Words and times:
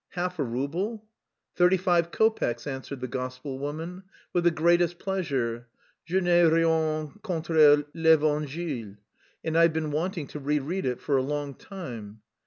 Half 0.13 0.39
a 0.39 0.43
rouble?" 0.43 1.05
"Thirty 1.55 1.77
five 1.77 2.09
kopecks," 2.09 2.65
answered 2.65 3.01
the 3.01 3.07
gospel 3.07 3.59
woman. 3.59 4.01
"With 4.33 4.45
the 4.45 4.49
greatest 4.49 4.97
pleasure. 4.97 5.67
Je 6.07 6.19
n'ai 6.19 6.43
rien 6.43 7.13
contre 7.21 7.85
l'Evangile, 7.93 8.97
and 9.43 9.55
I've 9.55 9.73
been 9.73 9.91
wanting 9.91 10.25
to 10.29 10.39
re 10.39 10.57
read 10.57 10.87
it 10.87 10.99
for 10.99 11.17
a 11.17 11.21
long 11.21 11.53
time...." 11.53 12.21